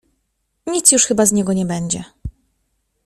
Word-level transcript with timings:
"Nic 0.67 0.91
już 0.91 1.05
chyba 1.05 1.25
z 1.25 1.31
niego 1.31 1.53
nie 1.53 1.65
będzie." 1.65 2.03